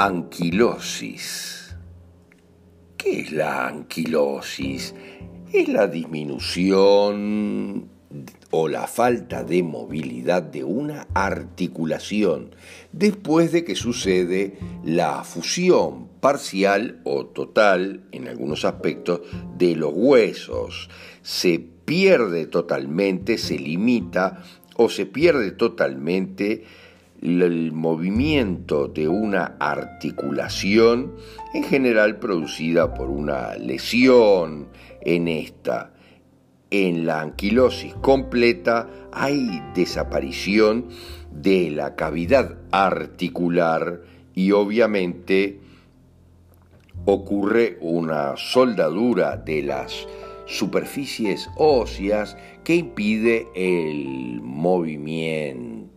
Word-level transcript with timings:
Anquilosis. 0.00 1.74
¿Qué 2.96 3.18
es 3.18 3.32
la 3.32 3.66
anquilosis? 3.66 4.94
Es 5.52 5.68
la 5.68 5.88
disminución 5.88 7.88
o 8.52 8.68
la 8.68 8.86
falta 8.86 9.42
de 9.42 9.64
movilidad 9.64 10.44
de 10.44 10.62
una 10.62 11.08
articulación 11.14 12.54
después 12.92 13.50
de 13.50 13.64
que 13.64 13.74
sucede 13.74 14.56
la 14.84 15.24
fusión 15.24 16.06
parcial 16.20 17.00
o 17.02 17.26
total, 17.26 18.04
en 18.12 18.28
algunos 18.28 18.64
aspectos, 18.64 19.22
de 19.56 19.74
los 19.74 19.94
huesos. 19.96 20.90
Se 21.22 21.58
pierde 21.58 22.46
totalmente, 22.46 23.36
se 23.36 23.58
limita 23.58 24.44
o 24.76 24.90
se 24.90 25.06
pierde 25.06 25.50
totalmente 25.50 26.62
el 27.22 27.72
movimiento 27.72 28.88
de 28.88 29.08
una 29.08 29.56
articulación, 29.58 31.14
en 31.54 31.64
general 31.64 32.18
producida 32.18 32.94
por 32.94 33.10
una 33.10 33.56
lesión 33.56 34.68
en 35.02 35.28
esta. 35.28 35.92
En 36.70 37.06
la 37.06 37.22
anquilosis 37.22 37.94
completa 37.94 38.88
hay 39.12 39.62
desaparición 39.74 40.88
de 41.32 41.70
la 41.70 41.96
cavidad 41.96 42.58
articular 42.70 44.02
y 44.34 44.52
obviamente 44.52 45.60
ocurre 47.06 47.78
una 47.80 48.36
soldadura 48.36 49.38
de 49.38 49.62
las 49.62 50.06
superficies 50.46 51.48
óseas 51.56 52.36
que 52.64 52.74
impide 52.74 53.48
el 53.54 54.40
movimiento. 54.42 55.88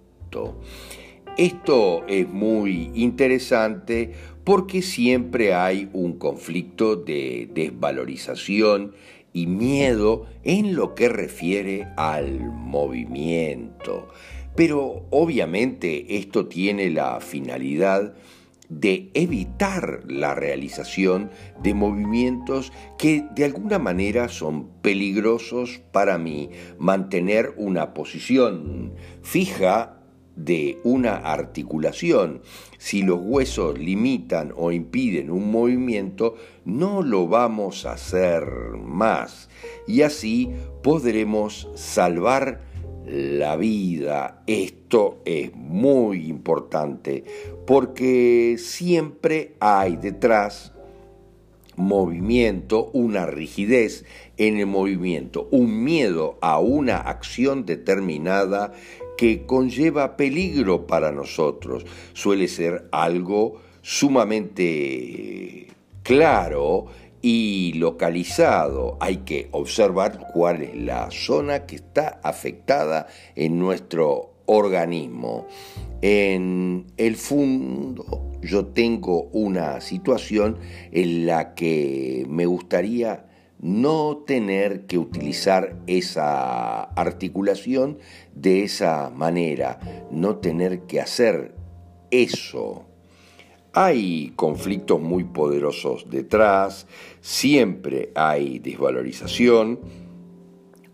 Esto 1.38 2.06
es 2.08 2.28
muy 2.28 2.92
interesante 2.94 4.12
porque 4.44 4.82
siempre 4.82 5.54
hay 5.54 5.90
un 5.94 6.18
conflicto 6.18 6.98
de 6.98 7.50
desvalorización 7.54 8.94
y 9.32 9.48
miedo 9.48 10.26
en 10.44 10.76
lo 10.76 10.94
que 10.94 11.08
refiere 11.08 11.88
al 11.96 12.42
movimiento. 12.42 14.10
Pero 14.56 15.06
obviamente 15.10 16.18
esto 16.18 16.48
tiene 16.48 16.90
la 16.90 17.22
finalidad 17.22 18.14
de 18.68 19.10
evitar 19.14 20.04
la 20.08 20.36
realización 20.36 21.30
de 21.62 21.74
movimientos 21.74 22.74
que 22.98 23.26
de 23.36 23.46
alguna 23.46 23.80
manera 23.80 24.28
son 24.28 24.68
peligrosos 24.82 25.82
para 25.94 26.18
mí. 26.18 26.50
Mantener 26.78 27.54
una 27.58 27.94
posición 27.94 28.94
fija 29.22 30.01
de 30.36 30.80
una 30.84 31.16
articulación. 31.16 32.42
Si 32.78 33.04
los 33.04 33.20
huesos 33.22 33.78
limitan 33.78 34.54
o 34.56 34.72
impiden 34.72 35.30
un 35.30 35.52
movimiento, 35.52 36.36
no 36.66 37.02
lo 37.02 37.28
vamos 37.28 37.86
a 37.86 37.94
hacer 37.94 38.46
más. 38.78 39.50
Y 39.88 40.02
así 40.02 40.50
podremos 40.82 41.70
salvar 41.76 42.62
la 43.06 43.56
vida. 43.56 44.44
Esto 44.48 45.22
es 45.26 45.54
muy 45.56 46.28
importante 46.28 47.24
porque 47.66 48.56
siempre 48.58 49.56
hay 49.60 49.96
detrás 49.96 50.71
movimiento, 51.76 52.90
una 52.94 53.26
rigidez 53.26 54.06
en 54.38 54.58
el 54.58 54.68
movimiento, 54.68 55.48
un 55.52 55.84
miedo 55.84 56.38
a 56.42 56.60
una 56.60 56.98
acción 56.98 57.66
determinada 57.66 58.74
que 59.18 59.46
conlleva 59.46 60.18
peligro 60.18 60.88
para 60.88 61.12
nosotros. 61.12 61.86
Suele 62.14 62.48
ser 62.48 62.88
algo 62.92 63.62
sumamente 63.82 65.68
claro 66.04 66.88
y 67.22 67.74
localizado. 67.74 68.98
Hay 69.00 69.18
que 69.18 69.48
observar 69.52 70.28
cuál 70.34 70.64
es 70.64 70.76
la 70.76 71.10
zona 71.12 71.66
que 71.66 71.76
está 71.76 72.20
afectada 72.24 73.08
en 73.36 73.60
nuestro 73.60 74.32
organismo. 74.48 75.48
En 76.02 76.88
el 76.98 77.16
fondo 77.16 78.21
yo 78.42 78.66
tengo 78.68 79.24
una 79.32 79.82
situación 79.82 80.58
en 80.92 81.26
la 81.26 81.54
que 81.54 82.26
me 82.28 82.46
gustaría 82.46 83.26
no 83.60 84.24
tener 84.26 84.88
que 84.88 84.98
utilizar 84.98 85.78
esa 85.86 86.82
articulación 86.82 88.00
de 88.34 88.64
esa 88.64 89.12
manera, 89.12 89.80
no 90.10 90.38
tener 90.38 90.82
que 90.82 91.00
hacer 91.00 91.54
eso. 92.10 92.86
Hay 93.74 94.34
conflictos 94.36 95.00
muy 95.00 95.24
poderosos 95.24 96.10
detrás, 96.10 96.88
siempre 97.22 98.12
hay 98.16 98.60
desvalorización 98.60 99.80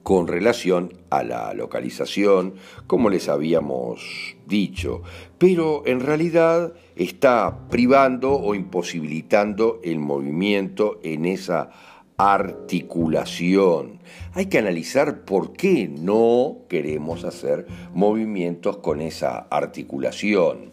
con 0.07 0.27
relación 0.27 0.93
a 1.09 1.21
la 1.21 1.53
localización, 1.53 2.53
como 2.87 3.09
les 3.09 3.27
habíamos 3.27 4.37
dicho, 4.45 5.01
pero 5.37 5.83
en 5.85 5.99
realidad 5.99 6.71
está 6.95 7.67
privando 7.67 8.31
o 8.31 8.55
imposibilitando 8.55 9.81
el 9.83 9.99
movimiento 9.99 11.01
en 11.03 11.25
esa 11.25 11.71
articulación. 12.15 13.99
Hay 14.31 14.45
que 14.45 14.59
analizar 14.59 15.25
por 15.25 15.51
qué 15.51 15.89
no 15.89 16.59
queremos 16.69 17.25
hacer 17.25 17.67
movimientos 17.93 18.77
con 18.77 19.01
esa 19.01 19.39
articulación. 19.49 20.71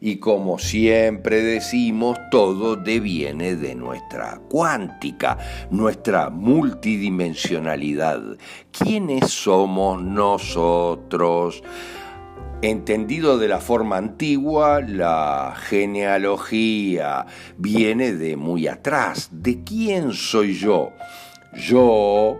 Y 0.00 0.16
como 0.16 0.58
siempre 0.58 1.42
decimos, 1.42 2.18
todo 2.30 2.76
deviene 2.76 3.56
de 3.56 3.74
nuestra 3.74 4.40
cuántica, 4.48 5.38
nuestra 5.70 6.30
multidimensionalidad. 6.30 8.20
¿Quiénes 8.72 9.30
somos 9.30 10.02
nosotros? 10.02 11.62
Entendido 12.62 13.36
de 13.38 13.48
la 13.48 13.60
forma 13.60 13.98
antigua, 13.98 14.80
la 14.80 15.54
genealogía 15.56 17.26
viene 17.58 18.12
de 18.14 18.36
muy 18.36 18.66
atrás. 18.66 19.28
¿De 19.30 19.62
quién 19.62 20.12
soy 20.12 20.54
yo? 20.54 20.92
Yo, 21.54 22.38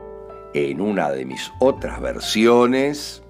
en 0.54 0.80
una 0.80 1.10
de 1.10 1.26
mis 1.26 1.52
otras 1.60 2.00
versiones, 2.00 3.22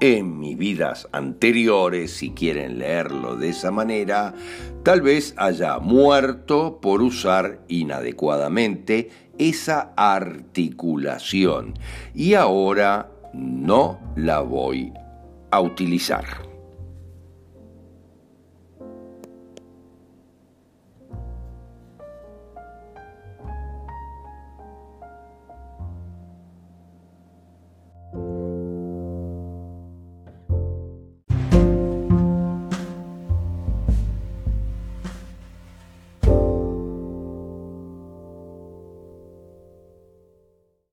en 0.00 0.38
mis 0.38 0.56
vidas 0.56 1.08
anteriores, 1.12 2.12
si 2.12 2.30
quieren 2.30 2.78
leerlo 2.78 3.36
de 3.36 3.50
esa 3.50 3.70
manera, 3.70 4.34
tal 4.82 5.00
vez 5.00 5.34
haya 5.36 5.78
muerto 5.78 6.80
por 6.80 7.02
usar 7.02 7.60
inadecuadamente 7.68 9.10
esa 9.38 9.92
articulación 9.96 11.74
y 12.14 12.34
ahora 12.34 13.10
no 13.32 13.98
la 14.16 14.40
voy 14.40 14.92
a 15.50 15.60
utilizar. 15.60 16.55